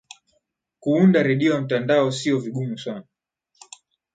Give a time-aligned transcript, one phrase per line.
[0.79, 3.05] kuunda redio ya mtandao siyo vigumu sana